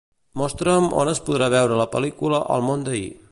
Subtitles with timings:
[0.41, 3.05] Mostra'm on es podrà veure la pel·lícula "El món d'ahir".